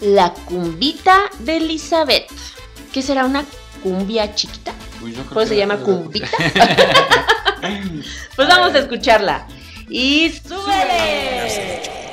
[0.00, 2.30] La cumbita de Elizabeth.
[2.92, 3.44] ¿Qué será una
[3.82, 4.72] cumbia chiquita?
[5.00, 6.28] Pues, yo creo Pues que se llama la- cumbita.
[8.36, 9.46] Pues vamos a escucharla.
[9.88, 12.03] Y súbele.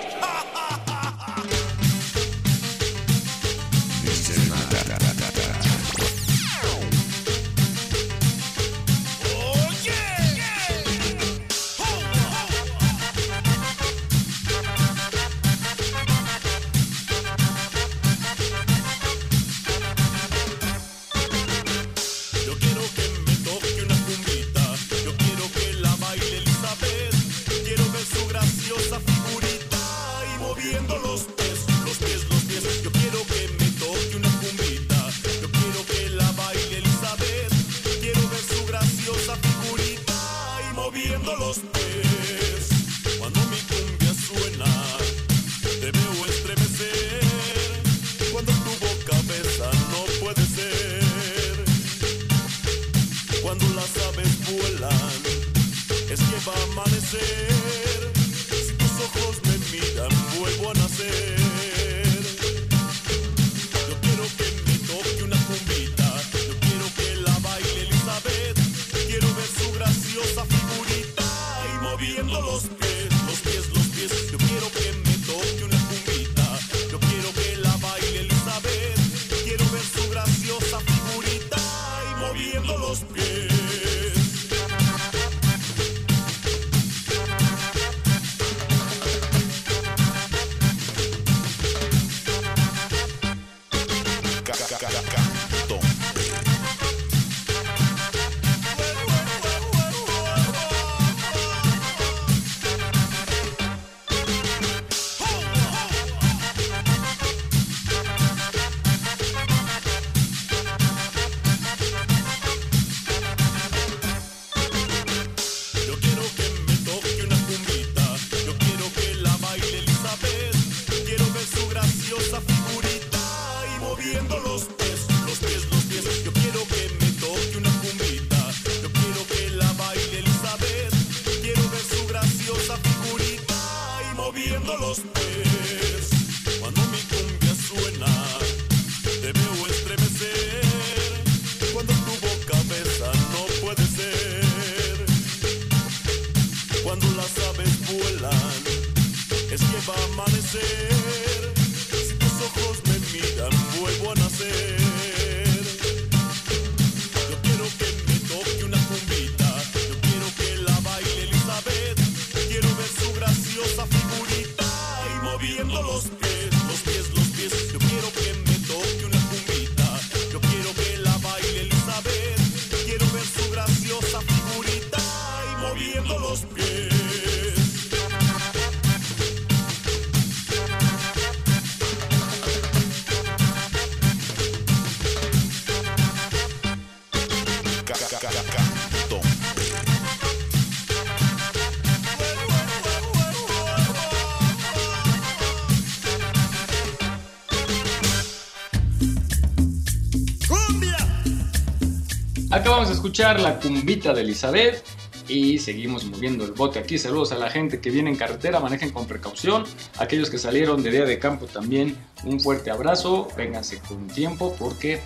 [203.01, 204.85] Escuchar la cumbita de Elizabeth
[205.27, 206.99] y seguimos moviendo el bote aquí.
[206.99, 209.63] Saludos a la gente que viene en carretera, manejen con precaución.
[209.97, 213.27] Aquellos que salieron de día de campo también, un fuerte abrazo.
[213.35, 215.01] Vénganse con tiempo porque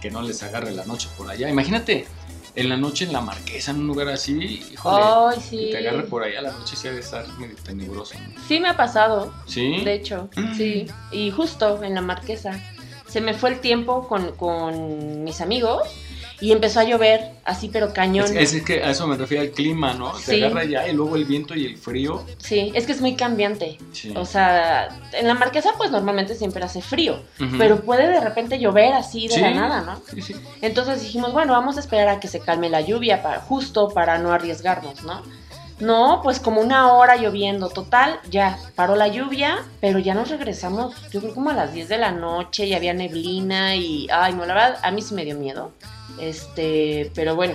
[0.00, 1.48] que no les agarre la noche por allá.
[1.48, 2.06] Imagínate
[2.56, 5.66] en la noche en la marquesa, en un lugar así, híjole, sí.
[5.66, 8.16] que te agarre por allá la noche, sí ha de estar medio tenebroso.
[8.48, 9.32] Sí me ha pasado.
[9.46, 9.84] ¿Sí?
[9.84, 10.88] De hecho, sí.
[11.12, 12.60] Y justo en la marquesa.
[13.06, 15.82] Se me fue el tiempo con, con mis amigos
[16.40, 18.36] y empezó a llover, así pero cañón.
[18.36, 20.16] Es, es que a eso me refiero al clima, ¿no?
[20.16, 20.42] Sí.
[20.42, 22.24] agarra ya y luego el viento y el frío.
[22.38, 23.78] Sí, es que es muy cambiante.
[23.92, 24.12] Sí.
[24.16, 27.20] O sea, en la marquesa pues normalmente siempre hace frío,
[27.58, 29.40] pero puede de repente llover así de Sí.
[29.40, 30.00] la nada, ¿no?
[30.14, 30.34] Sí, sí.
[30.62, 34.18] Entonces dijimos, bueno, vamos a esperar a que se calme la lluvia, para, justo para
[34.18, 35.22] no arriesgarnos, ¿no?
[35.80, 40.94] No, pues como una hora lloviendo, total, ya paró la lluvia, pero ya nos regresamos,
[41.10, 44.44] yo creo como a las 10 de la noche, y había neblina y, ay, no,
[44.44, 45.70] la verdad, a mí sí me dio miedo,
[46.20, 47.54] este, pero bueno,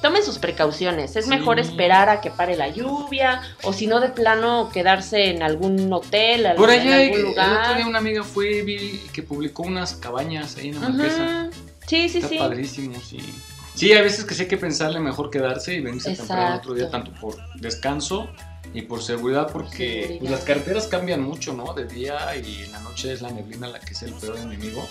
[0.00, 1.30] tomen sus precauciones, es Sí.
[1.30, 5.92] mejor esperar a que pare la lluvia, o si no, de plano, quedarse en algún
[5.92, 7.58] hotel, al- Por en allá, algún el lugar.
[7.62, 11.50] otro día una amiga fue vi que publicó unas cabañas ahí en la marquesa.
[11.86, 12.38] Sí, sí, Está sí.
[12.38, 13.18] padrísimo, sí.
[13.80, 16.84] Sí, hay veces que sí hay que pensarle mejor quedarse y venirse temprano otro día,
[16.84, 17.10] Exacto.
[17.12, 18.28] tanto por descanso
[18.74, 20.18] y por seguridad, porque Seguridad.
[20.20, 21.72] pues, las carreteras cambian mucho, ¿no?
[21.72, 24.86] De día y en la noche es la neblina la que es el peor enemigo.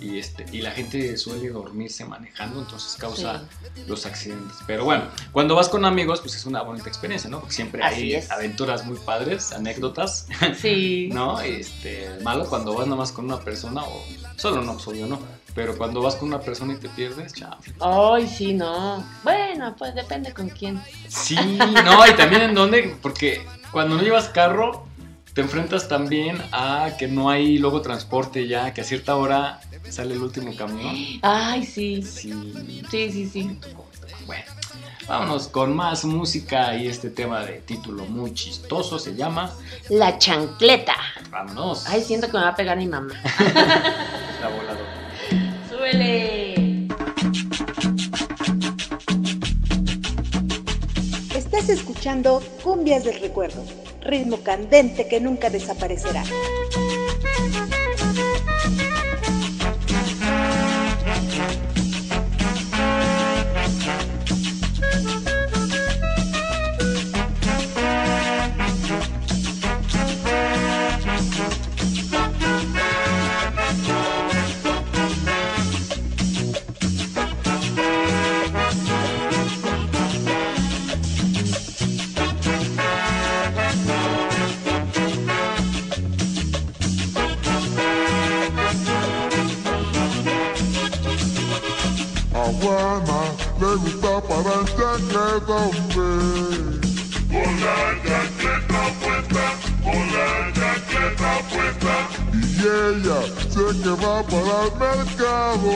[0.00, 3.44] Y, este, y la gente suele dormirse manejando, entonces causa
[3.86, 4.58] los accidentes.
[4.66, 7.40] Pero bueno, cuando vas con amigos, pues es una bonita experiencia, ¿no?
[7.40, 8.30] Porque siempre Así hay es.
[8.30, 10.26] aventuras muy padres, anécdotas.
[10.60, 11.08] Sí.
[11.12, 11.40] ¿no?
[11.40, 14.04] Este, malo cuando vas nomás con una persona o
[14.36, 15.18] solo no, pues obvio no,
[15.54, 17.56] pero cuando vas con una persona y te pierdes, chao.
[17.80, 19.04] Ay, sí, no.
[19.22, 20.82] Bueno, pues depende con quién.
[21.08, 21.36] Sí,
[21.84, 24.86] no, y también en dónde, porque cuando no llevas carro
[25.34, 30.14] te enfrentas también a que no hay luego transporte ya, que a cierta hora sale
[30.14, 30.94] el último camión.
[31.22, 32.02] Ay, sí.
[32.02, 32.32] Sí.
[32.90, 33.58] Sí, sí, sí.
[34.26, 34.44] Bueno,
[35.08, 39.52] vámonos con más música y este tema de título muy chistoso se llama
[39.88, 40.94] La chancleta.
[41.30, 41.86] Vámonos.
[41.86, 43.14] Ay, siento que me va a pegar mi mamá.
[44.40, 45.03] La voladora.
[51.36, 53.62] Estás escuchando Cumbias del Recuerdo,
[54.00, 56.24] ritmo candente que nunca desaparecerá.
[94.94, 96.12] Hombre.
[97.28, 99.44] Con la chancleta puesta,
[99.82, 101.94] con la chancleta puesta.
[102.32, 103.20] Y ella
[103.50, 105.72] sé que va para el mercado.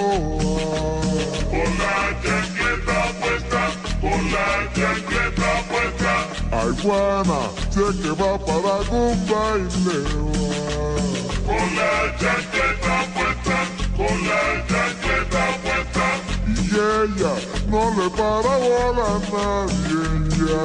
[1.51, 3.63] Con la chancleta puesta,
[4.01, 6.13] con la chancleta puesta.
[6.53, 7.41] Ay, Juana,
[7.71, 9.99] sé que va para algún baile.
[11.45, 13.59] Con la chancleta puesta,
[13.97, 15.58] con la chancleta puesta.
[16.69, 17.41] Y yeah,
[17.71, 20.05] no le para bola a nadie
[20.37, 20.59] ya.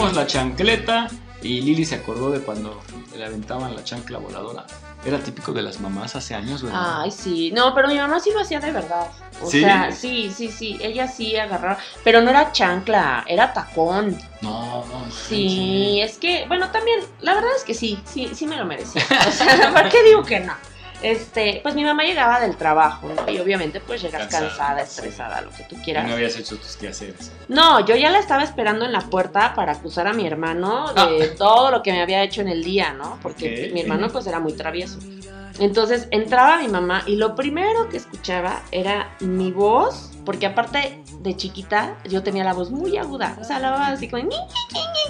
[0.00, 1.08] La chancleta
[1.42, 2.80] y Lili se acordó de cuando
[3.16, 4.64] le aventaban la chancla voladora.
[5.04, 7.02] Era típico de las mamás hace años, ¿verdad?
[7.02, 7.52] Ay, sí.
[7.52, 9.06] No, pero mi mamá sí lo hacía de verdad.
[9.42, 9.60] O ¿Sí?
[9.60, 10.78] sea, sí, sí, sí.
[10.80, 11.78] Ella sí agarraba.
[12.02, 14.18] Pero no era chancla, era tacón.
[14.40, 15.10] No, no.
[15.10, 19.02] Sí, es que, bueno, también, la verdad es que sí, sí, sí me lo merecía.
[19.28, 20.54] O sea, ¿por qué digo que no?
[21.02, 23.30] Este, pues mi mamá llegaba del trabajo, ¿no?
[23.30, 26.06] Y obviamente pues llegas Cansada, cansada, estresada, lo que tú quieras.
[26.06, 27.32] No habías hecho tus quehaceres.
[27.48, 31.28] No, yo ya la estaba esperando en la puerta para acusar a mi hermano de
[31.28, 33.18] todo lo que me había hecho en el día, ¿no?
[33.22, 34.98] Porque mi hermano pues era muy travieso.
[35.58, 41.36] Entonces entraba mi mamá y lo primero que escuchaba era mi voz, porque aparte de
[41.36, 44.28] chiquita yo tenía la voz muy aguda, o sea, la voz así como...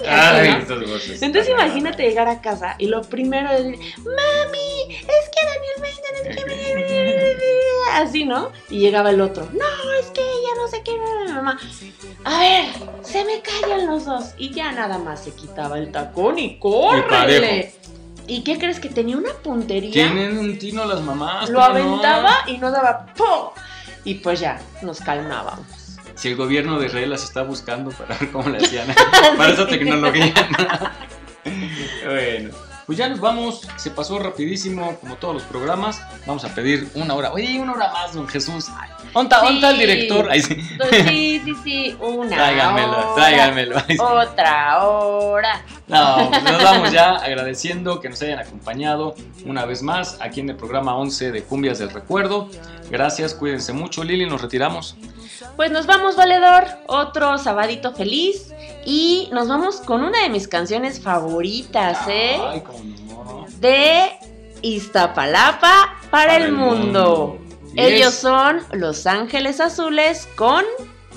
[0.07, 0.79] Ay, ¿no?
[0.87, 1.21] voces.
[1.21, 5.71] Entonces imagínate llegar a casa y lo primero es mami, es que Daniel
[6.87, 7.05] qué,
[7.93, 8.51] así, ¿no?
[8.69, 11.59] Y llegaba el otro, no, es que ella no sé qué, mi mamá.
[12.23, 12.65] A ver,
[13.03, 14.33] se me callan los dos.
[14.37, 17.73] Y ya nada más se quitaba el tacón y córrele.
[18.27, 19.91] ¿Y qué crees que tenía una puntería?
[19.91, 21.49] Tienen un tino las mamás.
[21.49, 23.49] Lo aventaba y no daba ¡pum!
[24.03, 25.65] Y pues ya, nos calmábamos.
[26.15, 28.87] Si el gobierno de Israel las está buscando para ver cómo le hacían
[29.37, 30.33] para esa tecnología.
[32.05, 32.49] bueno,
[32.85, 33.67] pues ya nos vamos.
[33.77, 36.01] Se pasó rapidísimo, como todos los programas.
[36.25, 37.31] Vamos a pedir una hora.
[37.31, 38.67] Oye, una hora más, don Jesús.
[39.13, 39.63] ¿Onta, Sí.
[39.63, 40.29] el director?
[40.29, 40.55] Ahí sí.
[40.91, 42.75] Sí, sí, sí, una hora.
[43.17, 43.97] Ahí sí.
[43.99, 45.65] Otra hora.
[45.87, 49.15] No, pues nos vamos ya agradeciendo que nos hayan acompañado
[49.45, 52.49] una vez más aquí en el programa 11 de Cumbias del Recuerdo.
[52.89, 54.03] Gracias, cuídense mucho.
[54.03, 54.95] Lili, nos retiramos.
[55.55, 56.65] Pues nos vamos, valedor.
[56.87, 58.53] Otro sabadito feliz.
[58.85, 62.37] Y nos vamos con una de mis canciones favoritas, ¿eh?
[62.49, 63.45] Ay, cómo no.
[63.59, 64.11] De
[64.61, 67.37] Iztapalapa para, el, mundo.
[67.75, 70.63] Ellos es- son Los Ángeles Azules con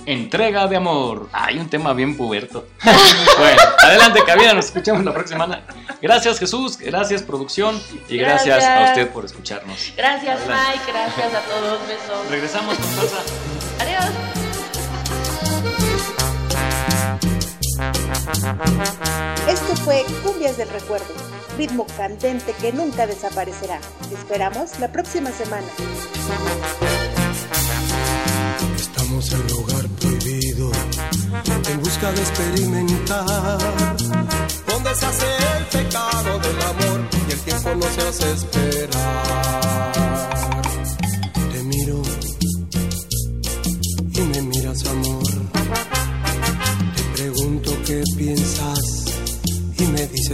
[0.06, 1.30] Entrega de amor.
[1.32, 2.66] Hay un tema bien puberto.
[2.84, 4.52] bueno, adelante, cabina.
[4.52, 5.64] Nos escuchamos la próxima semana.
[6.02, 6.76] Gracias, Jesús.
[6.76, 7.80] Gracias, producción.
[8.10, 8.88] Y gracias, Gracias.
[8.90, 9.92] a usted por escucharnos.
[9.96, 10.68] Gracias, Adelante.
[10.78, 10.92] Mike.
[10.92, 11.88] Gracias a todos.
[11.88, 12.28] Besos.
[12.30, 13.16] Regresamos con salsa.
[13.80, 14.04] Adiós.
[19.48, 21.06] Esto fue Cumbias del Recuerdo,
[21.56, 23.80] ritmo candente que nunca desaparecerá.
[24.08, 25.66] Te esperamos la próxima semana.
[28.76, 30.70] Estamos en el lugar prohibido,
[31.70, 33.58] en busca de experimentar.
[34.66, 35.26] Donde se hace
[35.58, 39.92] el pecado del amor y el tiempo no se hace esperar.
[41.52, 42.02] Te miro
[44.12, 45.23] y me miras, amor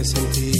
[0.01, 0.51] veces en ti.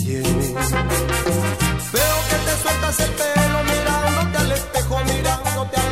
[1.94, 5.91] Veo que te sueltas el pelo mirándote al espejo, mirándote al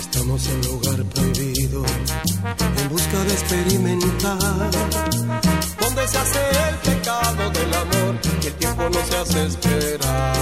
[0.00, 1.84] Estamos en lugar prohibido,
[2.78, 4.70] en busca de experimentar,
[5.78, 10.41] donde se hace el pecado del amor, que el tiempo no se hace esperar.